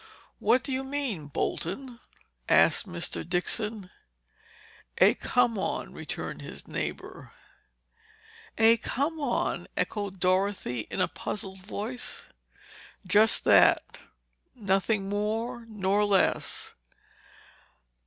[0.39, 1.99] "What do you mean, Bolton?"
[2.49, 3.23] asked Mr.
[3.23, 3.91] Dixon.
[4.97, 7.33] "A come on," returned his neighbor.
[8.57, 12.23] "A come on?" echoed Dorothy in a puzzled voice.
[13.05, 16.73] "Just that—nothing more nor less."